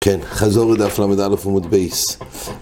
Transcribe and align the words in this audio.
כן, 0.00 0.20
חזור 0.30 0.72
לדף 0.72 0.98
ל"א 0.98 1.36
עמוד 1.46 1.70
בייס. 1.70 2.18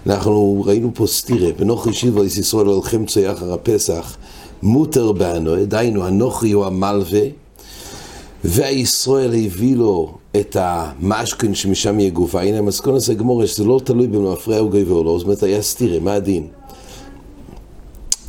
אנחנו 0.07 0.63
ראינו 0.67 0.91
פה 0.93 1.07
סטירה, 1.07 1.51
בנוכרי 1.53 1.93
שיבה 1.93 2.25
ישראל 2.25 2.65
הולכים 2.65 3.05
צוי 3.05 3.31
אחר 3.31 3.53
הפסח, 3.53 4.17
מותר 4.63 5.11
בענו, 5.11 5.65
דהיינו 5.65 6.05
הנוכרי 6.05 6.51
הוא 6.51 6.65
המלווה, 6.65 7.21
והישראל 8.43 9.33
הביא 9.45 9.75
לו 9.75 10.17
את 10.39 10.57
המשכן 10.59 11.55
שמשם 11.55 11.99
יהיה 11.99 12.09
גופה. 12.09 12.41
הנה 12.41 12.57
המסכון 12.57 12.95
הזה 12.95 13.13
גמור, 13.13 13.45
שזה 13.45 13.63
לא 13.63 13.81
תלוי 13.83 14.07
מפריע 14.07 14.59
או 14.59 14.69
גויבה 14.69 14.93
או 14.93 15.03
לא, 15.03 15.17
זאת 15.17 15.25
אומרת 15.25 15.43
היה 15.43 15.61
סטירה, 15.61 15.99
מה 15.99 16.13
הדין? 16.13 16.47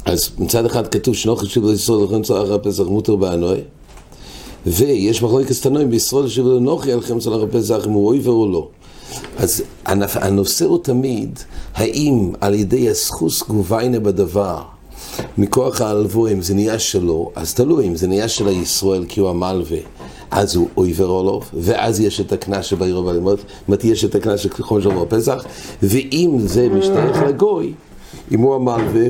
אז 0.04 0.30
מצד 0.38 0.66
אחד 0.66 0.86
כתוב 0.86 1.14
שנוכרי 1.14 1.48
שיבה 1.48 1.72
ישראל 1.72 1.98
הולכים 1.98 2.22
צוי 2.22 2.42
אחר 2.42 2.54
הפסח, 2.54 2.84
מותר 2.84 3.16
בענו, 3.16 3.52
ויש 4.66 5.22
מחלוקת 5.22 5.62
תנועים 5.62 5.90
בישראל 5.90 6.26
לנוכרי 6.38 6.92
הולכים 6.92 7.18
צוי 7.18 7.34
אחר 7.34 7.44
הפסח 7.44 7.86
אם 7.86 7.92
הוא 7.92 8.06
אויבר 8.06 8.32
או 8.32 8.52
לא. 8.52 8.68
אז 9.36 9.62
הנושא 9.86 10.64
הוא 10.64 10.78
תמיד, 10.82 11.38
האם 11.74 12.32
על 12.40 12.54
ידי 12.54 12.90
הסחוס 12.90 13.42
גוביינה 13.42 14.00
בדבר, 14.00 14.62
מכוח 15.38 15.80
ההלבו, 15.80 16.28
אם 16.28 16.42
זה 16.42 16.54
נהיה 16.54 16.78
שלו, 16.78 17.30
אז 17.34 17.54
תלוי, 17.54 17.88
אם 17.88 17.96
זה 17.96 18.06
נהיה 18.06 18.28
של 18.28 18.48
הישראל 18.48 19.04
כי 19.08 19.20
הוא 19.20 19.30
המלווה, 19.30 19.78
אז 20.30 20.56
הוא 20.56 20.68
אויבר 20.76 21.08
אולוב, 21.08 21.50
ואז 21.54 22.00
יש 22.00 22.20
את 22.20 22.32
הקנס 22.32 22.64
שבעיר 22.64 22.98
ובלימות, 22.98 23.38
זאת 23.38 23.48
אומרת, 23.68 23.84
יש 23.84 24.04
את 24.04 24.14
הקנס 24.14 24.40
של 24.40 24.48
חומש 24.60 24.84
שבוע 24.84 25.04
פסח, 25.08 25.44
ואם 25.82 26.38
זה 26.44 26.68
משתייך 26.68 27.22
לגוי, 27.28 27.72
אם 28.32 28.40
הוא 28.40 28.54
המלווה 28.54 29.08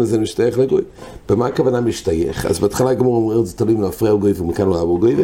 הזה 0.00 0.18
משתייך 0.18 0.58
לגוי, 0.58 0.82
במה 1.28 1.46
הכוונה 1.46 1.80
משתייך? 1.80 2.46
אז 2.46 2.58
בהתחלה 2.58 2.94
גמור 2.94 3.16
אומר, 3.16 3.44
זה 3.44 3.56
תלוי 3.56 3.74
אם 3.74 3.82
להפריע 3.82 4.14
גוי 4.14 4.32
ומכאן 4.36 4.68
לא 4.68 4.82
אבו 4.82 4.98
גוי, 4.98 5.14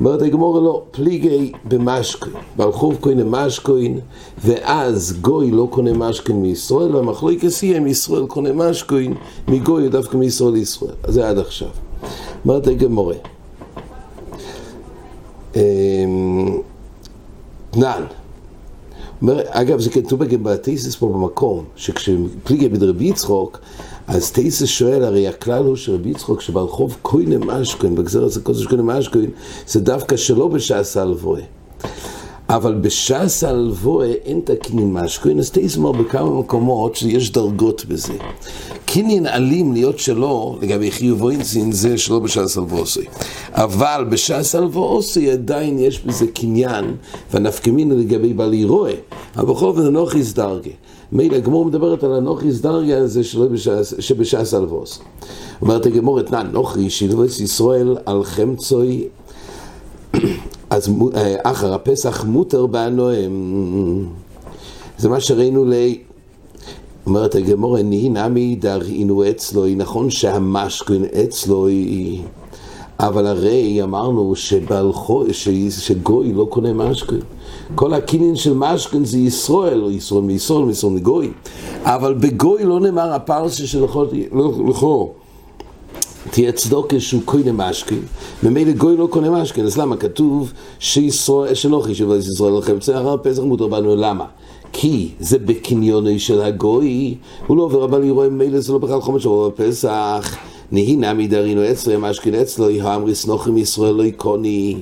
אומרת 0.00 0.22
הגמורה 0.22 0.60
לא, 0.60 0.82
פליגי 0.90 1.52
במשקוין, 1.64 2.34
ברחוב 2.56 2.96
קוין 3.00 3.22
משקוין, 3.22 4.00
ואז 4.44 5.16
גוי 5.20 5.50
לא 5.50 5.68
קונה 5.70 5.92
משקוין 5.92 6.42
מישראל, 6.42 6.96
והמחלוקת 6.96 7.62
יהיה 7.62 7.80
מישראל 7.80 8.26
קונה 8.26 8.52
משקוין, 8.52 9.14
מגוי 9.48 9.88
דווקא 9.88 10.16
מישראל 10.16 10.52
לישראל. 10.52 10.94
זה 11.06 11.28
עד 11.28 11.38
עכשיו. 11.38 11.68
אומרת 12.44 12.66
הגמורה. 12.66 13.14
אמ, 15.56 16.58
נען. 19.22 19.38
אגב, 19.48 19.80
זה 19.80 19.90
כתוב 19.90 20.24
בטיסס 20.24 20.96
פה 20.96 21.08
במקום, 21.08 21.64
שכשפליגי 21.76 22.68
בדרבי 22.68 23.04
יצחוק, 23.04 23.58
אז 24.06 24.30
טייסס 24.30 24.64
שואל, 24.64 25.04
הרי 25.04 25.28
הכלל 25.28 25.64
הוא 25.64 25.76
שרבי 25.76 26.10
יצחוק 26.10 26.40
שברחוב 26.40 26.96
קוינה 27.02 27.38
משקוין, 27.38 27.94
בגזר 27.94 28.24
הזה 28.24 28.40
קודש 28.40 28.66
קוינה 28.66 28.82
משקוין, 28.82 29.30
זה 29.66 29.80
דווקא 29.80 30.16
שלא 30.16 30.48
בשעס 30.48 30.96
הלבואה. 30.96 31.42
אבל 32.48 32.74
בשעס 32.74 33.44
הלבואה 33.44 34.12
אין 34.24 34.40
את 34.44 34.50
הקניין 34.50 34.92
משקוין, 34.92 35.38
אז 35.38 35.50
טייסס 35.50 35.76
אומר 35.76 35.92
בכמה 35.92 36.40
מקומות 36.40 36.96
שיש 36.96 37.32
דרגות 37.32 37.84
בזה. 37.84 38.12
קניין 38.94 39.26
אלים 39.26 39.72
להיות 39.72 39.98
שלו, 39.98 40.58
לגבי 40.62 40.90
חיוב 40.90 41.26
אינסין, 41.28 41.72
זה 41.72 41.98
שלא 41.98 42.18
בשעס 42.18 42.58
הלבואוסי. 42.58 43.00
אבל 43.52 44.06
בשעס 44.08 44.54
הלבואוסי 44.54 45.30
עדיין 45.30 45.78
יש 45.78 46.00
בזה 46.04 46.26
קניין, 46.26 46.96
והנפקמין 47.32 47.90
לגבי 47.90 48.32
בעלי 48.32 48.64
רואה. 48.64 48.94
אבל 49.36 49.54
בכל 49.54 49.66
אופן 49.66 49.86
אנוכיס 49.86 50.32
דרגה. 50.32 50.70
מילא 51.12 51.36
הגמור 51.36 51.64
מדברת 51.64 52.04
על 52.04 52.14
הנוכריס 52.14 52.60
דרגה 52.60 52.98
הזה 52.98 53.20
שבשעס 53.98 54.54
הלבוס. 54.54 54.98
אומרת 55.62 55.86
הגמור 55.86 56.20
את 56.20 56.30
נן 56.30 56.46
נוכרי 56.52 56.90
שילבס 56.90 57.40
ישראל 57.40 57.96
על 58.06 58.24
חמצוי 58.24 59.04
אז 60.70 60.90
אה, 61.16 61.36
אחר 61.42 61.74
הפסח 61.74 62.24
מותר 62.24 62.66
בנוהם 62.66 63.32
זה 64.98 65.08
מה 65.08 65.20
שראינו 65.20 65.64
לי 65.64 65.98
אומרת 67.06 67.34
הגמור 67.34 67.82
נהי 67.82 68.08
נמי 68.08 68.56
דרעינו 68.56 69.30
אצלו 69.30 69.66
נכון 69.76 70.10
שהמשכון 70.10 71.04
אצלו 71.04 71.68
אבל 73.00 73.26
הרי 73.26 73.82
אמרנו 73.82 74.34
שבלחו, 74.36 75.24
שגוי 75.70 76.32
לא 76.32 76.46
קונה 76.50 76.72
משכון 76.72 77.20
כל 77.74 77.94
הקניין 77.94 78.36
של 78.36 78.54
משכן 78.54 79.04
זה 79.04 79.18
ישראל, 79.18 79.82
או 79.82 79.90
ישראל 79.90 80.22
מישראל, 80.22 80.64
מישראל 80.64 80.92
מגוי. 80.92 81.30
אבל 81.82 82.14
בגוי 82.14 82.64
לא 82.64 82.80
נאמר 82.80 83.12
הפרסה 83.12 83.66
של 83.66 83.84
לכו. 84.68 85.12
תהיה 86.30 86.52
צדוקה 86.52 87.00
שהוא 87.00 87.22
קונה 87.24 87.52
משכן, 87.52 87.98
ממילא 88.42 88.72
גוי 88.72 88.96
לא 88.96 89.06
קונה 89.10 89.30
משכן, 89.30 89.64
אז 89.64 89.76
למה 89.76 89.96
כתוב 89.96 90.52
שישראל, 90.78 91.54
שלא 91.54 91.80
חישב 91.84 92.10
על 92.10 92.18
ישראל 92.18 92.58
לכם, 92.58 92.80
זה 92.80 92.96
הרב 92.96 93.18
פסח 93.18 93.42
מותר 93.42 93.66
בנו, 93.66 93.96
למה? 93.96 94.24
כי 94.76 95.08
זה 95.20 95.38
בקניוני 95.38 96.18
של 96.18 96.40
הגוי, 96.40 97.14
הוא 97.46 97.56
לא 97.56 97.62
עובר 97.62 97.84
אבל 97.84 98.04
יראה 98.04 98.28
ממילא 98.28 98.60
זה 98.60 98.72
לא 98.72 98.78
בכלל 98.78 99.00
חומש 99.00 99.22
שבוע 99.22 99.48
בפסח, 99.48 100.36
נהי 100.72 100.96
נמי 100.96 101.26
דרינו 101.26 101.70
אצלו, 101.70 102.00
משכן 102.00 102.34
אצלו, 102.34 102.70
יהא 102.70 102.96
אמרי 102.96 103.14
סנוחים 103.14 103.56
ישראל 103.56 103.94
לא 103.94 104.02
יקוני. 104.02 104.76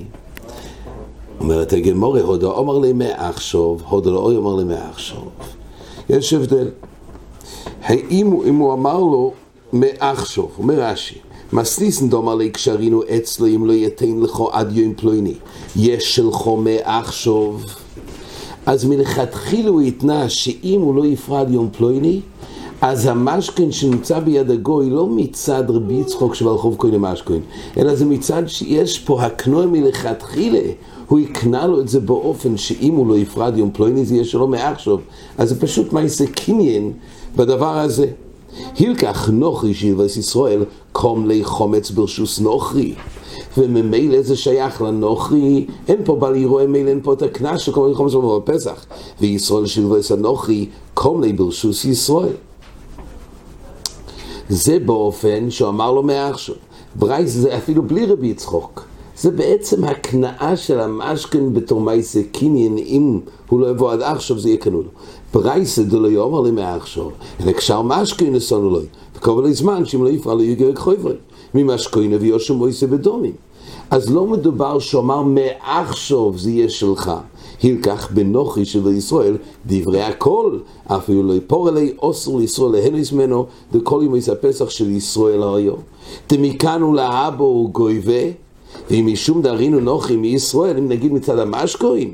אומרת 1.41 1.73
הגמורה, 1.73 2.21
הודו 2.21 2.53
אומר 2.53 2.79
לי 2.79 2.93
מעכשיו, 2.93 3.77
הודו 3.89 4.11
לא 4.11 4.37
אומר 4.37 4.55
לי 4.55 4.65
מעכשיו. 4.65 5.21
יש 6.11 6.33
הבדל. 6.33 6.69
האם 7.83 8.33
אם 8.45 8.57
הוא 8.57 8.73
אמר 8.73 8.99
לו 8.99 9.33
מעכשיו, 9.73 10.45
אומר 10.59 10.81
רש"י, 10.81 11.19
מסניסן 11.53 12.09
דומר 12.09 12.35
לי 12.35 12.51
קשרינו 12.51 13.03
אצלו 13.17 13.47
אם 13.47 13.67
לא 13.67 13.73
יתן 13.73 14.21
לך 14.21 14.43
עד 14.53 14.77
יום 14.77 14.95
פלויני, 14.95 15.35
יש 15.77 16.17
שלך 16.17 16.49
מעכשיו. 16.59 17.55
אז 18.67 18.85
מלכתחילה 18.85 19.71
הוא 19.71 19.81
התנה 19.81 20.29
שאם 20.29 20.81
הוא 20.81 20.95
לא 20.95 21.07
יפרד 21.07 21.51
יום 21.51 21.69
פלויני, 21.73 22.21
אז 22.81 23.07
המשכן 23.07 23.73
שנמצא 23.73 24.19
ביד 24.21 24.51
הגוי 24.51 24.91
לא 24.91 25.07
מצד 25.07 25.65
רבי 25.69 25.95
יצחוק 25.95 26.35
שברחוב 26.35 26.77
כהן 26.79 26.93
למשכן, 26.93 27.39
אלא 27.77 27.95
זה 27.95 28.05
מצד 28.05 28.43
שיש 28.47 28.99
פה 28.99 29.23
הקנוע 29.23 29.67
מלכתחילה, 29.67 30.61
הוא 31.09 31.21
יקנה 31.21 31.67
לו 31.67 31.81
את 31.81 31.89
זה 31.89 32.01
באופן 32.01 32.57
שאם 32.57 32.95
הוא 32.95 33.07
לא 33.07 33.19
יפרד 33.19 33.57
יום 33.57 33.71
פלויני 33.73 34.05
זה 34.05 34.15
יהיה 34.15 34.25
שלו 34.25 34.49
מעכשיו, 34.49 34.97
אז 35.39 35.49
זה 35.49 35.61
פשוט 35.61 35.93
מעשה 35.93 36.25
בדבר 37.37 37.79
הזה. 37.79 38.07
הילקח 38.79 39.29
נוכרי 39.33 39.75
שילבס 39.75 40.17
ישראל, 40.17 40.65
קום 40.93 41.29
לי 41.29 41.45
חומץ 41.45 41.91
ברשוס 41.91 42.41
נוכרי. 42.41 42.95
וממילא 43.59 44.23
זה 44.23 44.37
שייך 44.37 44.83
לנוכרי, 44.83 45.67
אין 45.89 46.01
פה 46.05 46.17
בל 46.17 46.37
ירואה 46.37 46.67
מילא, 46.67 46.91
אין 46.91 47.01
פה 47.03 47.13
את 47.13 47.23
הקנס 47.23 47.61
של 47.61 47.73
קום 47.73 47.89
לי 47.89 47.95
חומץ 47.95 48.13
בפסח. 48.15 48.87
וישראל 49.21 49.67
שילבס 49.67 50.13
הנוכרי, 50.13 50.67
קום 50.95 51.23
לי 51.23 51.33
ברשוס 51.33 51.85
ישראל. 51.85 52.37
זה 54.49 54.79
באופן 54.79 55.51
שהוא 55.51 55.69
אמר 55.69 55.93
לו 55.93 56.03
מעכשיו. 56.03 56.55
ברייס 56.95 57.31
זה 57.31 57.57
אפילו 57.57 57.83
בלי 57.83 58.07
רבי 58.07 58.27
יצחוק. 58.27 58.92
זה 59.23 59.31
בעצם 59.31 59.85
הקנאה 59.85 60.57
של 60.57 60.81
המשכן 60.81 61.53
בתור 61.53 61.81
מייסה 61.81 62.21
קניין, 62.33 62.79
אם 62.79 63.21
הוא 63.49 63.61
לא 63.61 63.71
יבוא 63.71 63.93
עד 63.93 64.03
עכשיו 64.03 64.39
זה 64.39 64.49
יהיה 64.49 64.59
קנו 64.59 64.83
לו. 64.83 64.89
ברייסה 65.35 65.83
דו 65.83 66.01
לא 66.01 66.09
יאמר 66.09 66.41
לי 66.41 66.51
מעכשיו, 66.51 67.09
אלא 67.41 67.53
קשר 67.53 67.83
משכן 67.83 68.33
נסונו 68.33 68.71
לו, 68.71 68.81
וקובל 69.17 69.45
לי 69.45 69.55
זמן 69.55 69.85
שאם 69.85 70.05
לא 70.05 70.09
יפרע 70.09 70.35
לו 70.35 70.43
יגר 70.43 70.75
חויברי, 70.75 71.15
ממשכן 71.55 72.13
ויושם 72.21 72.55
מויסה 72.55 72.87
בדומים. 72.87 73.33
אז 73.91 74.11
לא 74.11 74.27
מדובר 74.27 74.79
שאומר 74.79 75.23
מעכשיו 75.23 76.39
זה 76.39 76.51
יהיה 76.51 76.69
שלך. 76.69 77.13
הילקח 77.63 78.09
בנוחי 78.15 78.65
של 78.65 78.87
ישראל 78.87 79.37
דברי 79.67 80.03
הכל, 80.03 80.59
אפילו 80.87 81.23
לא 81.23 81.33
יפור 81.33 81.69
אלי 81.69 81.95
אוסר 81.99 82.37
לישראל 82.37 82.73
להניס 82.73 83.13
ממנו, 83.13 83.47
וכל 83.73 84.01
יום 84.05 84.15
הפסח 84.33 84.71
של 84.71 84.91
ישראל 84.91 85.43
היום. 85.43 85.79
דמכאן 86.31 86.83
ולאבו 86.83 87.69
גויבה 87.73 88.43
ואם 88.91 89.09
משום 89.13 89.43
דרינו 89.43 89.81
נוחי 89.81 90.17
מישראל, 90.17 90.77
אם 90.77 90.89
נגיד 90.89 91.13
מצד 91.13 91.39
המשקוין, 91.39 92.11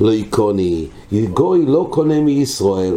לא 0.00 0.12
יקוני, 0.12 0.86
גוי 1.32 1.66
לא 1.66 1.86
קונה 1.90 2.20
מישראל. 2.20 2.96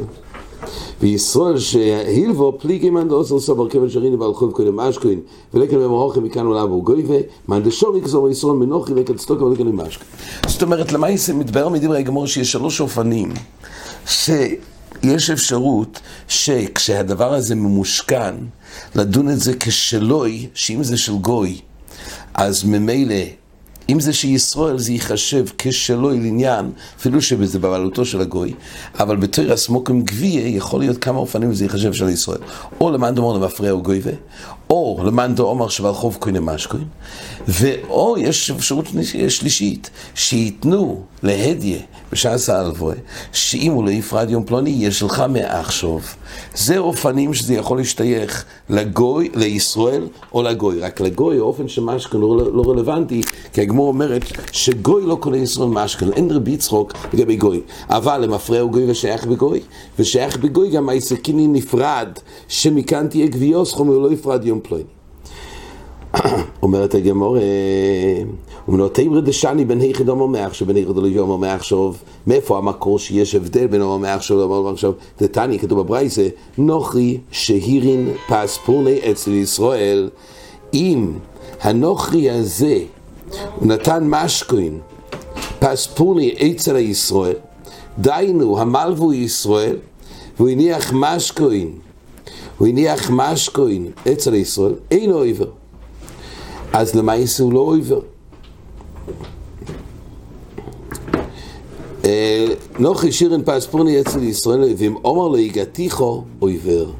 וישראל 1.01 1.59
שהילבו 1.59 2.57
פליגי 2.59 2.89
מאן 2.89 3.07
דאוסר 3.07 3.39
סבר 3.39 3.69
כיוון 3.69 3.89
שריני 3.89 4.17
בעל 4.17 4.33
חוב 4.33 4.51
קודם 4.51 4.75
משקוין 4.75 5.19
ולקן 5.53 5.75
במרוחם 5.75 6.23
מכאן 6.23 6.45
עולם 6.45 6.69
הוא 6.69 6.83
גוי 6.83 7.05
ומאן 7.47 7.63
דשור 7.63 7.97
יקזור 7.97 8.29
ישראל 8.29 8.53
מנוחי 8.53 8.93
לקן 8.93 9.13
צדוקה 9.13 9.43
ולקן 9.43 9.67
משקוין. 9.67 10.09
זאת 10.47 10.61
אומרת, 10.61 10.91
למעשה 10.91 11.33
מתברר 11.33 11.69
מדברי 11.69 11.99
הגמור 11.99 12.27
שיש 12.27 12.51
שלוש 12.51 12.81
אופנים 12.81 13.33
שיש 14.05 15.29
אפשרות 15.33 15.99
שכשהדבר 16.27 17.33
הזה 17.33 17.55
ממושכן, 17.55 18.35
לדון 18.95 19.29
את 19.29 19.39
זה 19.39 19.53
כשלוי, 19.59 20.47
שאם 20.53 20.83
זה 20.83 20.97
של 20.97 21.13
גוי, 21.17 21.57
אז 22.33 22.63
ממילא, 22.63 23.15
אם 23.89 23.99
זה 23.99 24.13
שישראל 24.13 24.77
זה 24.77 24.91
ייחשב 24.91 25.45
כשלו 25.57 26.11
אל 26.11 26.25
עניין, 26.25 26.71
אפילו 26.99 27.21
שזה 27.21 27.59
בבעלותו 27.59 28.05
של 28.05 28.21
הגוי, 28.21 28.53
אבל 28.99 29.15
בתור 29.15 29.51
הסמוקים 29.51 30.01
גביע 30.01 30.47
יכול 30.47 30.79
להיות 30.79 30.97
כמה 30.97 31.19
אופנים 31.19 31.49
וזה 31.49 31.65
ייחשב 31.65 31.93
של 31.93 32.09
ישראל. 32.09 32.39
או 32.81 32.91
למען 32.91 33.15
דומו 33.15 33.37
למפרע 33.37 33.71
או 33.71 33.83
גויבה, 33.83 34.11
או 34.69 34.99
למאן 35.03 35.35
דאמר 35.35 35.67
שבעל 35.67 35.93
חוב 35.93 36.17
קונה 36.19 36.39
משקוין, 36.39 36.83
ואו 37.47 38.17
יש 38.17 38.51
אפשרות 38.51 38.85
שלישית, 39.27 39.89
שייתנו 40.15 41.01
להדיה 41.23 41.79
בשעס 42.11 42.49
האלבוי, 42.49 42.95
שאם 43.33 43.71
הוא 43.71 43.85
לא 43.85 43.89
יפרד 43.89 44.29
יום 44.29 44.43
פלוני, 44.43 44.69
יש 44.69 45.03
לך 45.03 45.23
מעכשיו. 45.29 45.99
זה 46.55 46.77
אופנים 46.77 47.33
שזה 47.33 47.53
יכול 47.53 47.77
להשתייך 47.77 48.45
לגוי, 48.69 49.29
לישראל 49.35 50.07
או 50.33 50.41
לגוי. 50.41 50.79
רק 50.79 51.01
לגוי, 51.01 51.37
האופן 51.37 51.67
שמשכן 51.67 52.17
לא, 52.17 52.37
לא 52.53 52.63
רלוונטי, 52.71 53.21
כי 53.53 53.61
הגמור 53.61 53.87
אומרת 53.87 54.21
שגוי 54.51 55.05
לא 55.05 55.17
קונה 55.19 55.37
ישראל 55.37 55.69
משכן, 55.69 56.13
אין 56.13 56.31
רבי 56.31 56.51
יצחוק 56.51 56.93
לגבי 57.13 57.35
גוי. 57.35 57.61
אבל 57.89 58.17
למפרע 58.17 58.59
הוא 58.59 58.71
גוי 58.71 58.91
ושייך 58.91 59.25
בגוי, 59.25 59.59
ושייך 59.99 60.37
בגוי 60.37 60.69
גם 60.69 60.89
העסקיני 60.89 61.47
נפרד, 61.47 62.09
שמכאן 62.47 63.07
תהיה 63.07 63.27
גביוס 63.27 63.73
חומר 63.73 63.97
לא 63.97 64.11
יפרד 64.11 64.45
יום 64.45 64.58
פלוני. 64.63 64.83
אומרת 66.63 66.95
הגמור, 66.95 67.37
ומנותימר 68.67 69.19
דשני 69.19 69.65
בן 69.65 69.79
היכד 69.79 70.09
אומר 70.09 70.25
מעכשיו, 70.25 70.67
בן 70.67 70.75
היכד 70.75 70.97
לא 70.97 71.21
אומר 71.21 71.37
מעכשיו, 71.37 71.93
מאיפה 72.27 72.57
המקור 72.57 72.99
שיש 72.99 73.35
הבדל 73.35 73.67
בין 73.67 73.81
אומר 73.81 73.97
מעכשיו 73.97 74.37
לאומר 74.37 74.61
מעכשיו? 74.61 74.93
דתני, 75.21 75.59
כתוב 75.59 75.79
בברייסה, 75.79 76.27
נוכרי 76.57 77.17
שהירין 77.31 78.13
פספורני 78.29 79.11
אצל 79.11 79.31
ישראל, 79.31 80.09
אם 80.73 81.11
הנוכרי 81.61 82.29
הזה 82.29 82.79
נתן 83.61 84.07
משקוין 84.07 84.79
פספורני 85.59 86.35
אצל 86.51 86.75
ישראל, 86.75 87.35
דיינו, 87.99 88.59
המלבו 88.59 89.13
ישראל, 89.13 89.75
והוא 90.37 90.49
הניח 90.49 90.93
משקוין, 90.93 91.71
הוא 92.59 92.67
הניח 92.67 93.09
משקוין 93.09 93.91
אצל 94.11 94.33
ישראל, 94.33 94.73
אין 94.91 95.11
אויבר. 95.11 95.49
אז 96.73 96.95
למעשה 96.95 97.43
הוא 97.43 97.53
לא 97.53 97.59
אויבר. 97.59 97.99
נוחי 102.79 103.11
שירן 103.11 103.41
פספורני 103.45 104.01
אצל 104.01 104.23
ישראל, 104.23 104.73
ואם 104.77 104.95
אומר 104.95 105.27
לו 105.27 105.37
הגעתיכו, 105.37 106.23
אויבר. 106.41 106.91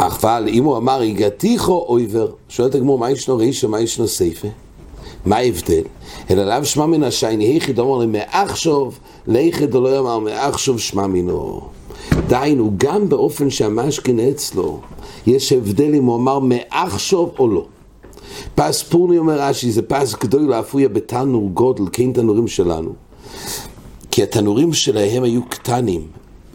אבל 0.00 0.48
אם 0.48 0.64
הוא 0.64 0.76
אמר 0.76 1.00
הגעתיכו, 1.00 1.84
אויבר, 1.88 2.30
שואלת 2.48 2.74
הגמור, 2.74 2.98
מה 2.98 3.10
ישנו 3.10 3.36
רישא, 3.36 3.66
מה 3.66 3.80
ישנו 3.80 4.08
סייפה? 4.08 4.48
מה 5.26 5.36
ההבדל? 5.36 5.82
אלא 6.30 6.44
לאו 6.44 6.64
שמע 6.64 6.86
מן 6.86 7.02
השייני, 7.02 7.44
היכד 7.44 7.78
אומר 7.78 7.98
לי, 7.98 8.06
מעכשיו, 8.06 8.90
ליכד 9.26 9.74
לא 9.74 9.98
אמר, 9.98 10.18
מעכשיו 10.18 10.78
שמע 10.78 11.06
מינו. 11.06 11.60
דהיינו, 12.28 12.72
גם 12.76 13.08
באופן 13.08 13.50
שהמשכין 13.50 14.20
אצלו, 14.20 14.80
יש 15.26 15.52
הבדל 15.52 15.94
אם 15.94 16.04
הוא 16.04 16.16
אמר 16.16 16.38
מעכשיו 16.38 17.26
או 17.38 17.48
לא. 17.48 17.66
פס 18.54 18.82
פורני 18.82 19.18
אומר 19.18 19.40
רש"י, 19.40 19.72
זה 19.72 19.82
פס 19.82 20.14
גדול 20.14 20.42
לאפויה 20.42 20.88
בתנור 20.88 21.50
גודל, 21.50 21.84
כן 21.92 22.12
תנורים 22.12 22.48
שלנו. 22.48 22.92
כי 24.10 24.22
התנורים 24.22 24.72
שלהם 24.72 25.22
היו 25.22 25.40
קטנים, 25.48 26.06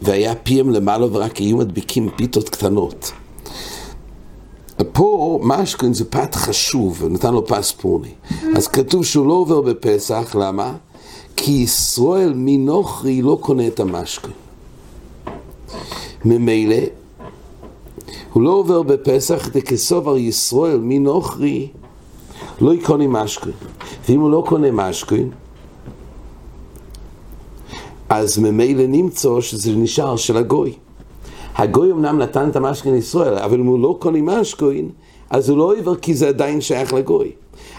והיה 0.02 0.34
פיהם 0.34 0.70
למעלה 0.70 1.06
ורק 1.12 1.36
היו 1.36 1.56
מדביקים 1.56 2.08
פיתות 2.16 2.48
קטנות. 2.48 3.12
פה 4.92 5.40
משכון 5.42 5.94
זה 5.94 6.04
פת 6.04 6.34
חשוב, 6.34 7.04
נתן 7.10 7.34
לו 7.34 7.46
פס 7.46 7.72
פורני. 7.72 8.14
אז 8.56 8.68
כתוב 8.68 9.04
שהוא 9.04 9.26
לא 9.26 9.32
עובר 9.32 9.60
בפסח, 9.60 10.36
למה? 10.38 10.74
כי 11.36 11.52
ישראל 11.52 12.32
מנוכרי 12.36 13.22
לא 13.22 13.38
קונה 13.40 13.66
את 13.66 13.80
המשכון. 13.80 14.30
ממילא, 16.24 16.76
הוא 18.32 18.42
לא 18.42 18.50
עובר 18.50 18.82
בפסח 18.82 19.48
דכסובר 19.48 20.16
ישראל 20.16 20.78
מנוכרי 20.82 21.68
לא 22.60 22.74
יקונה 22.74 23.06
משכון. 23.06 23.52
ואם 24.08 24.20
הוא 24.20 24.30
לא 24.30 24.44
קונה 24.48 24.70
משכון, 24.70 25.30
אז 28.08 28.38
ממילא 28.38 28.86
נמצא 28.86 29.40
שזה 29.40 29.72
נשאר 29.72 30.16
של 30.16 30.36
הגוי. 30.36 30.74
הגוי 31.56 31.92
אמנם 31.92 32.18
נתן 32.18 32.48
את 32.48 32.56
המשכון 32.56 32.94
לישראל, 32.94 33.38
אבל 33.38 33.60
אם 33.60 33.66
הוא 33.66 33.80
לא 33.80 33.96
קונה 33.98 34.22
משכון, 34.22 34.90
אז 35.30 35.48
הוא 35.48 35.58
לא 35.58 35.74
עובר 35.78 35.94
כי 35.94 36.14
זה 36.14 36.28
עדיין 36.28 36.60
שייך 36.60 36.94
לגוי. 36.94 37.30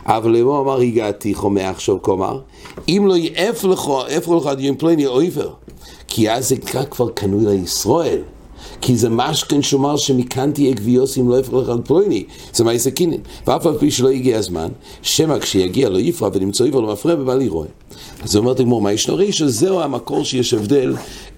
אבל 0.05 0.35
אם 0.35 0.45
הוא 0.45 0.59
אמר 0.59 0.79
הגעתי 0.79 1.33
חומה 1.35 1.69
עכשיו 1.69 2.01
כלומר, 2.01 2.39
אם 2.87 3.03
לא 3.07 3.17
יאף 3.17 3.63
לך, 3.63 3.89
איפה 4.07 4.35
לך 4.35 4.47
דיון 4.47 4.75
פלוני 4.75 5.03
עובר, 5.03 5.49
כי 6.07 6.31
אז 6.31 6.49
זה 6.49 6.55
נקרא 6.55 6.83
כבר 6.83 7.09
קנוי 7.09 7.45
לישראל. 7.45 8.21
כי 8.81 8.97
זה 8.97 9.09
משכן 9.09 9.61
שאומר 9.61 9.97
שמכאן 9.97 10.51
תהיה 10.51 10.73
גביוס 10.73 11.17
אם 11.17 11.29
לא 11.29 11.39
יפרח 11.39 11.69
על 11.69 11.81
פלויני, 11.85 12.23
זה 12.53 12.63
מה 12.63 12.73
יעשה 12.73 12.91
קינין. 12.91 13.21
ואף 13.47 13.65
על 13.65 13.77
פי 13.77 13.91
שלא 13.91 14.09
הגיע 14.09 14.37
הזמן, 14.37 14.67
שמא 15.01 15.39
כשיגיע 15.39 15.89
לא 15.89 15.97
יפרע 15.97 16.29
ונמצא 16.33 16.65
עבר 16.65 16.79
לא 16.79 16.93
מפריע 16.93 17.15
ובא 17.19 17.35
לרוע. 17.35 17.65
אז 18.23 18.31
זה 18.31 18.39
אומר 18.39 18.53
תגמור, 18.53 18.81
מה 18.81 18.91
ישנו 18.91 19.15
ראי 19.15 19.31
שזהו 19.31 19.81
המקור 19.81 20.23
שיש 20.23 20.53
הבדל, 20.53 20.95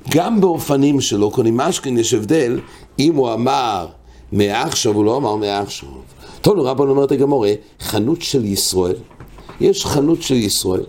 גם 0.10 0.42
באופנים 0.42 1.02
שלא 1.02 1.32
קונים 1.34 1.58
משכן 1.58 1.98
יש 1.98 2.14
הבדל, 2.14 2.60
אם 3.00 3.16
הוא 3.16 3.34
אמר 3.34 3.88
מעכשיו, 4.32 4.94
הוא 4.94 5.06
לא 5.06 5.18
אמר 5.18 5.36
מעכשיו. 5.36 5.90
טוב, 6.42 6.56
נו 6.56 6.64
רבן 6.64 6.88
אומרת 6.88 7.12
הגמורה, 7.12 7.54
חנות 7.80 8.22
של 8.22 8.46
ישראל, 8.46 8.96
יש 9.62 9.86
חנות 9.86 10.22
של 10.22 10.36
ישראל. 10.36 10.84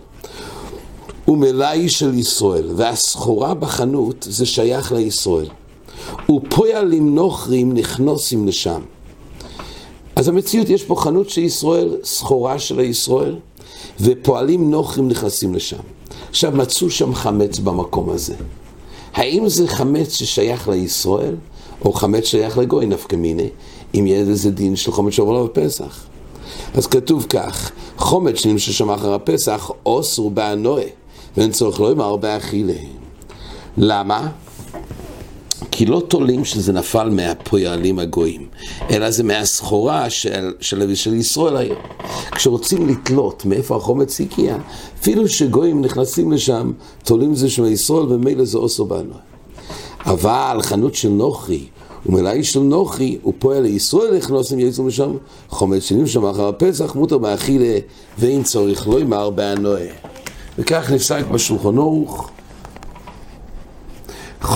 ומלאי 1.27 1.89
של 1.89 2.13
ישראל, 2.13 2.69
והסחורה 2.75 3.53
בחנות 3.53 4.27
זה 4.29 4.45
שייך 4.45 4.91
לישראל. 4.91 5.47
ופועלים 6.31 7.15
נוכרים 7.15 7.73
נכנוסים 7.73 8.47
לשם. 8.47 8.81
אז 10.15 10.27
המציאות, 10.27 10.69
יש 10.69 10.83
פה 10.83 10.95
חנות 10.95 11.29
של 11.29 11.41
ישראל, 11.41 11.95
סחורה 12.03 12.59
של 12.59 12.79
הישראל, 12.79 13.35
ופועלים 13.99 14.71
נוכרים 14.71 15.07
נכנסים 15.07 15.55
לשם. 15.55 15.77
עכשיו, 16.29 16.51
מצאו 16.55 16.89
שם 16.89 17.13
חמץ 17.13 17.59
במקום 17.59 18.09
הזה. 18.09 18.35
האם 19.13 19.49
זה 19.49 19.67
חמץ 19.67 20.13
ששייך 20.13 20.67
לישראל, 20.67 21.35
או 21.85 21.93
חמץ 21.93 22.23
ששייך 22.23 22.57
לגוי 22.57 22.85
נפקא 22.85 23.15
מיני, 23.15 23.49
אם 23.95 24.07
יהיה 24.07 24.19
איזה 24.19 24.51
דין 24.51 24.75
של 24.75 24.91
חומץ 24.91 25.13
שעובר 25.13 25.31
לו 25.31 25.45
בפסח? 25.45 26.05
אז 26.73 26.87
כתוב 26.87 27.25
כך, 27.29 27.71
חומץ 27.97 28.35
שנמשך 28.35 28.73
שם 28.73 28.89
אחר 28.89 29.13
הפסח, 29.13 29.71
אוסור 29.85 30.31
באנוה, 30.31 30.83
ואין 31.37 31.51
צורך 31.51 31.79
לא 31.79 31.91
אמר 31.91 32.15
באכילה. 32.15 32.73
למה? 33.77 34.29
כי 35.71 35.85
לא 35.85 36.01
תולים 36.07 36.45
שזה 36.45 36.73
נפל 36.73 37.09
מהפועלים 37.09 37.99
הגויים, 37.99 38.47
אלא 38.89 39.11
זה 39.11 39.23
מהסחורה 39.23 40.09
של, 40.09 40.53
של, 40.59 40.95
של 40.95 41.13
ישראל 41.13 41.57
היום. 41.57 41.79
כשרוצים 42.31 42.87
לתלות 42.87 43.45
מאיפה 43.45 43.75
החומץ 43.75 44.21
הגיע, 44.21 44.57
אפילו 45.01 45.27
שגויים 45.27 45.81
נכנסים 45.81 46.31
לשם, 46.31 46.71
תולים 47.03 47.35
זה 47.35 47.49
של 47.49 47.65
ישראל 47.65 48.03
ומילא 48.13 48.45
זה 48.45 48.57
אוסו 48.57 48.85
בנו. 48.85 49.13
אבל 50.05 50.57
חנות 50.61 50.95
של 50.95 51.09
נוחי, 51.09 51.65
ומלאי 52.05 52.43
של 52.43 52.59
נוחי, 52.59 53.17
הוא 53.21 53.33
פועל 53.39 53.63
לישראל 53.63 54.17
נכנוסים 54.17 54.59
יצאו 54.59 54.83
משם, 54.83 55.11
חומץ 55.49 55.83
שנים 55.83 56.07
שם 56.07 56.25
אחר 56.25 56.47
הפסח, 56.47 56.95
מותר 56.95 57.17
באכילה, 57.17 57.79
ואין 58.19 58.43
צורך 58.43 58.87
לא 58.87 58.99
ימר 58.99 59.29
באנוה. 59.29 59.81
וכך 60.57 60.91
נפסק 60.91 61.25
בשולחן 61.31 61.77
ערוך. 61.77 62.31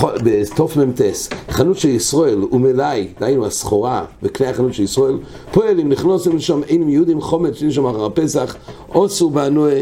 בתוף 0.04 0.76
מ"טס, 0.76 1.28
חנות 1.50 1.78
של 1.78 1.88
ישראל 1.88 2.44
ומלאי, 2.52 3.08
דהיינו 3.20 3.46
הסחורה 3.46 4.04
וכלי 4.22 4.46
החנות 4.46 4.74
של 4.74 4.82
ישראל, 4.82 5.18
פועלים 5.52 5.88
נכנסים 5.88 6.36
לשם 6.36 6.62
אין 6.62 6.88
יהודים 6.88 7.20
חומץ 7.20 7.58
שיש 7.58 7.74
שם 7.74 7.86
אחר 7.86 8.04
הפסח, 8.04 8.56
עושו 8.88 9.30
באנוה 9.30 9.74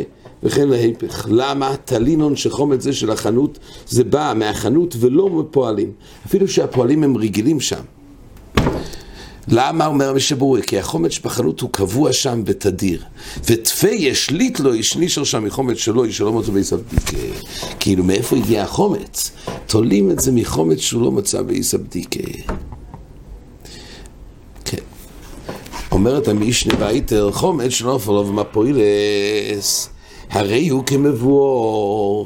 וכן 0.42 0.68
להיפך. 0.68 1.26
למה? 1.30 1.76
תלינון 1.84 2.36
שחומץ 2.36 2.82
זה 2.82 2.92
של 2.92 3.10
החנות, 3.10 3.58
זה 3.88 4.04
בא 4.04 4.32
מהחנות 4.36 4.96
ולא 5.00 5.30
מפועלים. 5.30 5.92
אפילו 6.26 6.48
שהפועלים 6.48 7.04
הם 7.04 7.16
רגילים 7.16 7.60
שם. 7.60 7.80
למה 9.48 9.86
אומר 9.86 10.08
המשבורי? 10.08 10.62
כי 10.62 10.78
החומץ 10.78 11.10
שבחנות 11.10 11.60
הוא 11.60 11.70
קבוע 11.72 12.12
שם 12.12 12.42
ותדיר. 12.46 13.02
ותפי 13.46 13.94
ישליט 13.94 14.60
לו, 14.60 14.74
ישנישר 14.74 15.24
שם 15.24 15.44
מחומץ 15.44 15.76
שלו, 15.76 16.12
שלא 16.12 16.32
מצא 16.32 16.52
בעיסבדיקה. 16.52 17.16
כאילו, 17.80 18.04
מאיפה 18.04 18.36
הגיע 18.36 18.62
החומץ? 18.62 19.30
תולים 19.66 20.10
את 20.10 20.20
זה 20.20 20.32
מחומץ 20.32 20.78
שהוא 20.78 21.02
לא 21.02 21.12
מצא 21.12 21.42
בעיסבדיקה. 21.42 22.38
כן. 24.64 24.82
אומרת 25.92 26.28
המשנה 26.28 26.74
והייתר, 26.78 27.30
חומץ 27.32 27.70
שלא 27.70 27.94
נפל 27.94 28.12
לו 28.12 28.26
ומפוילס, 28.26 29.88
הרי 30.30 30.68
הוא 30.68 30.84
כמבואר. 30.86 32.24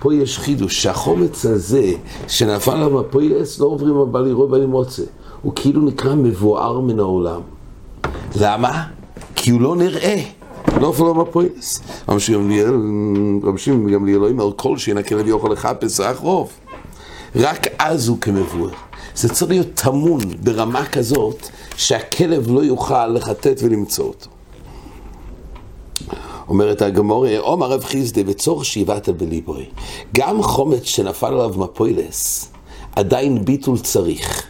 פה 0.00 0.14
יש 0.14 0.38
חידוש, 0.38 0.82
שהחומץ 0.82 1.46
הזה 1.46 1.92
שנפל 2.28 2.70
עליו 2.70 2.90
מפוילס 2.90 3.58
לא 3.58 3.66
עוברים 3.66 3.96
הבא 3.96 4.20
לראות 4.20 4.50
בלי 4.50 4.66
מוצא. 4.66 5.02
הוא 5.42 5.52
כאילו 5.54 5.80
נקרא 5.80 6.14
מבואר 6.14 6.80
מן 6.80 6.98
העולם. 6.98 7.40
למה? 8.40 8.84
כי 9.36 9.50
הוא 9.50 9.60
לא 9.60 9.76
נראה. 9.76 10.22
לא 10.80 10.90
אפילו 10.90 11.14
מפויס. 11.14 11.80
רבי 12.08 12.28
גם 13.92 14.06
לאלוהים 14.06 14.40
על 14.40 14.52
כל 14.52 14.78
שינקה 14.78 15.14
לוי 15.14 15.32
אוכל 15.32 15.48
לחפש 15.52 16.00
רוב. 16.20 16.50
רק 17.36 17.66
אז 17.78 18.08
הוא 18.08 18.18
כמבואר. 18.20 18.70
זה 19.14 19.28
צריך 19.28 19.50
להיות 19.50 19.74
טמון 19.74 20.20
ברמה 20.42 20.86
כזאת 20.86 21.48
שהכלב 21.76 22.50
לא 22.50 22.60
יוכל 22.60 23.06
לחטט 23.06 23.60
ולמצוא 23.62 24.04
אותו. 24.04 24.30
אומרת 26.48 26.82
הגמור, 26.82 27.26
עומר 27.38 27.70
רב 27.70 27.84
חיסדה 27.84 28.20
וצורך 28.26 28.64
שאיבת 28.64 29.08
בליבוי. 29.08 29.64
גם 30.14 30.42
חומץ 30.42 30.84
שנפל 30.84 31.26
עליו 31.26 31.54
מפוילס, 31.56 32.52
עדיין 32.96 33.44
ביטול 33.44 33.78
צריך. 33.78 34.46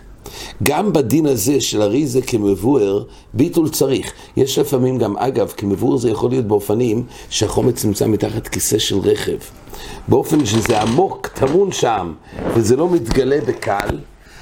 גם 0.63 0.93
בדין 0.93 1.27
הזה 1.27 1.61
של 1.61 1.83
אריזה 1.83 2.23
כמבואר, 2.23 3.05
ביטול 3.35 3.69
צריך. 3.69 4.13
יש 4.37 4.59
לפעמים 4.59 4.99
גם, 4.99 5.17
אגב, 5.17 5.53
כמבואר 5.57 5.97
זה 5.97 6.11
יכול 6.11 6.31
להיות 6.31 6.45
באופנים 6.45 7.05
שהחומץ 7.31 7.85
נמצא 7.85 8.07
מתחת 8.07 8.49
כיסא 8.49 8.79
של 8.79 8.99
רכב. 8.99 9.39
באופן 10.09 10.47
שזה 10.47 10.81
עמוק, 10.83 11.27
טמון 11.27 11.73
שם, 11.73 12.13
וזה 12.55 12.77
לא 12.77 12.91
מתגלה 12.91 13.39
בקל, 13.47 13.99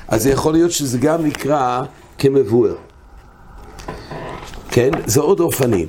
אז 0.08 0.22
זה 0.22 0.30
יכול 0.30 0.52
להיות 0.52 0.70
שזה 0.72 0.98
גם 0.98 1.26
נקרא 1.26 1.82
כמבואר. 2.18 2.74
כן? 4.70 4.90
זה 5.06 5.20
עוד 5.20 5.40
אופנים. 5.40 5.88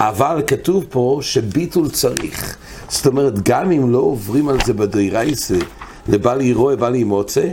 אבל 0.00 0.42
כתוב 0.46 0.84
פה 0.90 1.18
שביטול 1.22 1.90
צריך. 1.90 2.56
זאת 2.88 3.06
אומרת, 3.06 3.48
גם 3.48 3.72
אם 3.72 3.92
לא 3.92 3.98
עוברים 3.98 4.48
על 4.48 4.58
זה 4.64 4.72
בדיירייסה, 4.72 5.58
לבל 6.08 6.40
ירואה 6.40 6.76
בל 6.76 6.94
ימוצא, 6.94 7.48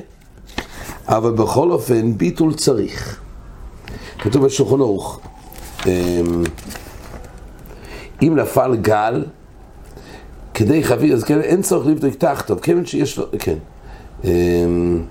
אבל 1.07 1.31
בכל 1.31 1.71
אופן 1.71 2.17
ביטול 2.17 2.53
צריך. 2.53 3.19
כתוב 4.19 4.45
בשולחן 4.45 4.81
ערוך, 4.81 5.19
אמ, 5.85 5.91
אם 8.21 8.35
נפל 8.35 8.75
גל, 8.75 9.25
כדי 10.59 10.83
חביר, 10.83 11.15
אז 11.15 11.23
כן, 11.23 11.41
אין 11.41 11.61
צורך 11.61 11.87
לבדוק 11.87 12.15
תחתוב, 12.15 12.59
כיוון 12.59 12.85
שיש 12.85 13.17
לו, 13.17 13.25
כן. 13.39 13.57
אמ, 14.23 15.03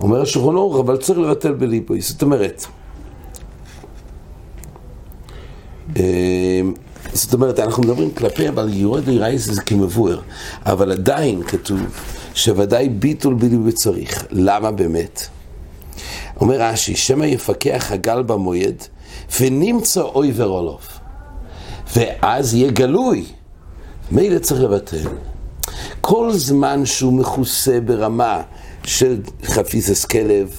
אומר 0.00 0.22
השולחן 0.22 0.56
ערוך, 0.56 0.78
אבל 0.78 0.96
צריך 0.96 1.18
לבטל 1.18 1.52
בליבוי, 1.52 2.00
זאת 2.00 2.22
אומרת, 2.22 2.64
אמ, 5.96 6.02
זאת 7.12 7.34
אומרת, 7.34 7.58
אנחנו 7.58 7.82
מדברים 7.82 8.10
כלפי, 8.10 8.48
אבל 8.48 8.72
יורד 8.72 9.08
רייס 9.08 9.44
זה 9.44 9.62
כמבואר, 9.62 10.20
אבל 10.66 10.92
עדיין 10.92 11.42
כתוב 11.42 11.80
שוודאי 12.34 12.88
ביטול 12.88 13.34
בלי 13.34 13.56
וצריך. 13.64 14.26
למה 14.30 14.70
באמת? 14.70 15.26
אומר 16.40 16.60
רש"י, 16.60 16.96
שמא 16.96 17.24
יפקח 17.24 17.92
הגל 17.92 18.22
במועד 18.22 18.82
ונמצא 19.40 20.02
אוי 20.02 20.32
ורולוף, 20.36 20.95
ואז 21.94 22.54
יהיה 22.54 22.70
גלוי. 22.70 23.24
מילא 24.10 24.38
צריך 24.38 24.60
לבטל. 24.60 25.08
כל 26.00 26.32
זמן 26.32 26.86
שהוא 26.86 27.12
מכוסה 27.12 27.80
ברמה 27.80 28.42
של 28.84 29.20
חפיסס 29.44 30.04
כלב, 30.04 30.54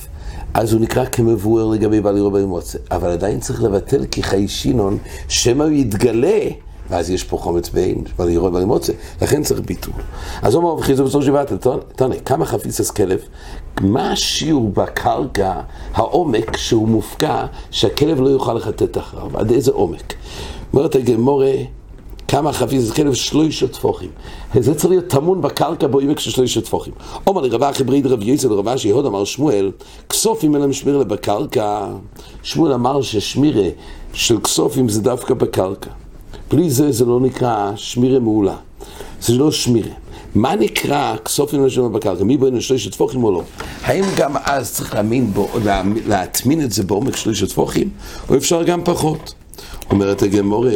אז 0.53 0.73
הוא 0.73 0.81
נקרא 0.81 1.05
כמבואר 1.05 1.65
לגבי 1.65 2.01
בעלי 2.01 2.21
רבי 2.21 2.45
מוצא. 2.45 2.77
אבל 2.91 3.09
עדיין 3.09 3.39
צריך 3.39 3.63
לבטל 3.63 4.05
כי 4.05 4.23
חי 4.23 4.47
שינון, 4.47 4.97
שמא 5.27 5.63
הוא 5.63 5.71
יתגלה, 5.71 6.39
ואז 6.89 7.09
יש 7.09 7.23
פה 7.23 7.37
חומץ 7.37 7.69
בין 7.69 8.03
בעלי 8.17 8.37
רבי 8.37 8.65
מוצא, 8.65 8.93
לכן 9.21 9.43
צריך 9.43 9.59
ביטול. 9.65 9.93
אז 10.41 10.53
הוא 10.53 10.63
אומר, 10.63 10.81
חיזו 10.81 11.05
בסוף 11.05 11.23
שבעת, 11.23 11.51
תענה, 11.95 12.15
כמה 12.25 12.45
חפיסס 12.45 12.91
כלב, 12.91 13.19
מה 13.81 14.11
השיעור 14.11 14.69
בקרקע, 14.69 15.53
העומק 15.93 16.57
שהוא 16.57 16.87
מופקע, 16.87 17.45
שהכלב 17.71 18.21
לא 18.21 18.29
יוכל 18.29 18.53
לחטט 18.53 18.97
אחריו, 18.97 19.37
עד 19.37 19.51
איזה 19.51 19.71
עומק? 19.71 20.13
אומרת 20.73 20.95
הגמורה, 20.95 21.53
כמה 22.27 22.53
חפיס 22.53 22.91
כלב 22.91 23.13
שלושה 23.13 23.67
טפוחים. 23.67 24.09
זה 24.59 24.75
צריך 24.75 24.89
להיות 24.89 25.07
טמון 25.07 25.41
בקרקע 25.41 25.87
בו 25.87 25.99
עמק 25.99 26.19
של 26.19 26.31
שלושה 26.31 26.61
טפוחים. 26.61 26.93
אומר 27.27 27.41
לרבה 27.41 27.73
חברי 27.73 28.01
רב 28.05 28.23
יצל 28.23 28.53
רבה 28.53 28.77
שיהוד 28.77 29.05
אמר 29.05 29.25
שמואל, 29.25 29.71
כסופים 30.09 30.53
אין 30.53 30.61
להם 30.61 30.73
שמירה 30.73 31.03
בקרקע. 31.03 31.87
שמואל 32.43 32.73
אמר 32.73 33.01
ששמירה 33.01 33.69
של 34.13 34.41
כסופים 34.41 34.89
זה 34.89 35.01
דווקא 35.01 35.33
בקרקע. 35.33 35.89
בלי 36.51 36.69
זה 36.69 36.91
זה 36.91 37.05
לא 37.05 37.19
נקרא 37.19 37.71
שמירה 37.75 38.19
מעולה. 38.19 38.55
זה 39.21 39.33
לא 39.33 39.51
שמירה. 39.51 39.91
מה 40.35 40.55
נקרא 40.55 41.15
כסופים 41.25 41.69
שמירה 41.69 41.89
בקרקע? 41.89 42.23
מי 42.23 42.37
בואי 42.37 42.61
שלושה 42.61 42.89
טפוחים 42.89 43.23
או 43.23 43.31
לא? 43.31 43.41
האם 43.83 44.05
גם 44.17 44.35
אז 44.43 44.73
צריך 44.73 44.97
להטמין 46.05 46.61
את 46.61 46.71
זה 46.71 46.83
בעומק 46.83 47.15
שלושה 47.15 47.47
טפוחים? 47.47 47.89
או 48.29 48.35
אפשר 48.35 48.63
גם 48.63 48.81
פחות? 48.83 49.33
אומרת 49.89 50.21
הגמורה... 50.21 50.71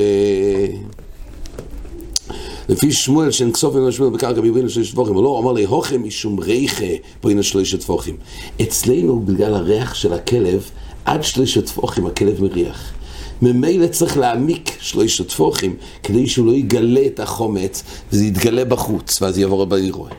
לפי 2.70 2.92
שמואל 2.92 3.32
שאין 3.32 3.52
כסוף 3.52 3.76
אין 3.76 3.92
שמואל 3.92 4.12
בקרקע 4.12 4.42
ביבין 4.42 4.66
לשלושת 4.66 4.92
טפוחים, 4.92 5.16
הוא 5.16 5.24
לא 5.24 5.40
אמר 5.40 5.52
לי 5.52 5.64
הוכם 5.64 6.04
משום 6.04 6.40
ריחה 6.40 6.86
בואי 7.24 7.44
שלושת 7.44 7.80
טפוחים. 7.80 8.18
אצלנו 8.62 9.20
בגלל 9.20 9.56
הריח 9.56 9.94
של 9.94 10.14
הכלב, 10.14 10.70
עד 11.06 11.24
שלושת 11.24 11.66
טפוחים 11.66 12.06
הכלב 12.06 12.42
מריח. 12.44 12.94
ממילא 13.42 13.88
צריך 13.88 14.18
להעמיק 14.18 14.72
שלושת 14.80 15.28
טפוחים 15.28 15.76
כדי 16.04 16.28
שהוא 16.28 16.48
לא 16.48 16.52
יגלה 16.52 17.06
את 17.06 17.20
החומץ 17.20 17.84
וזה 18.12 18.26
יתגלה 18.26 18.66
בחוץ 18.66 19.22
ואז 19.22 19.38
יעבור 19.38 19.66
בעירוי. 19.66 20.12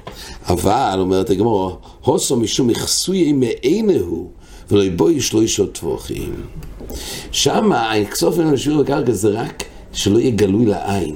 אבל, 0.49 0.97
אומרת 1.01 1.31
הגמור, 1.31 1.79
הוסו 2.01 2.37
משום 2.37 2.71
יחסוי 2.71 3.33
מעינהו 3.33 4.31
ולא 4.71 4.85
יבואי 4.85 5.21
שלושת 5.21 5.73
טפוחים. 5.73 6.35
שמה, 7.33 7.93
הכסוף 7.93 8.39
אין 8.39 8.51
משמואל 8.51 8.83
בקרקע 8.83 9.13
זה 9.13 9.29
רק 9.29 9.65
שלא 9.93 10.19
יהיה 10.19 10.31
גלוי 10.31 10.67
לעין. 10.67 11.15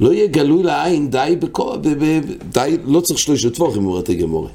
לא 0.00 0.12
יהיה 0.12 0.26
גלוי 0.26 0.62
לעין, 0.62 1.10
די 1.10 1.36
בכל, 1.38 1.76
די, 2.52 2.76
לא 2.84 3.00
צריך 3.00 3.18
שלושת 3.18 3.54
טבורים, 3.54 3.86
אומרת 3.86 4.08
הגמורה. 4.08 4.48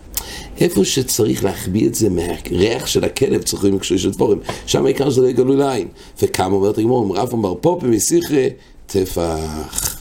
איפה 0.59 0.85
שצריך 0.85 1.43
להחביא 1.43 1.87
את 1.87 1.95
זה 1.95 2.09
מהריח 2.09 2.87
של 2.87 3.03
הכלב, 3.03 3.41
צריך 3.41 3.63
לראות 3.63 3.83
שלושת 3.83 4.13
טבורים. 4.13 4.39
שם 4.65 4.85
העיקר 4.85 5.09
שזה 5.09 5.21
לא 5.21 5.27
יהיה 5.27 5.57
לעין. 5.57 5.87
וכמה 6.21 6.55
אומרת 6.55 6.77
הגמורה, 6.77 7.05
אם 7.05 7.11
רב 7.11 7.33
אמר 7.33 7.53
פה 7.61 7.79
במסיכרה, 7.81 8.47
טפח. 8.87 9.96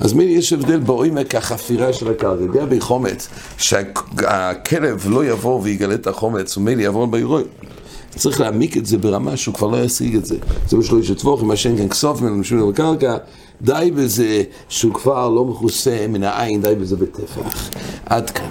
אז 0.00 0.12
מי 0.12 0.24
יש 0.24 0.52
הבדל 0.52 0.78
בעומק 0.78 1.34
החפירה 1.34 1.92
של 1.92 2.10
הקרקע, 2.10 2.42
יודע 2.42 2.64
בחומץ, 2.64 3.28
שהכלב 3.58 5.04
לא 5.08 5.24
יבוא 5.24 5.60
ויגלה 5.62 5.94
את 5.94 6.06
החומץ, 6.06 6.56
ומילא 6.56 6.82
יעבור 6.82 7.06
בעירוי. 7.06 7.42
צריך 8.16 8.40
להעמיק 8.40 8.76
את 8.76 8.86
זה 8.86 8.98
ברמה 8.98 9.36
שהוא 9.36 9.54
כבר 9.54 9.68
לא 9.68 9.76
ישיג 9.76 10.16
את 10.16 10.24
זה. 10.26 10.36
זה 10.68 10.76
בשלושת 10.76 11.18
טבוחים, 11.18 11.48
מה 11.48 11.56
שאין 11.56 11.76
כאן 11.76 11.88
כסוף 11.88 12.20
ממנו 12.20 12.36
משום 12.36 12.72
בקרקע, 12.72 13.16
די 13.62 13.90
בזה 13.94 14.42
שהוא 14.68 14.94
כבר 14.94 15.28
לא 15.28 15.44
מכוסה 15.44 16.06
מן 16.08 16.22
העין, 16.22 16.62
די 16.62 16.74
בזה 16.74 16.96
בטפח. 16.96 17.70
עד 18.06 18.30
כאן. 18.30 18.50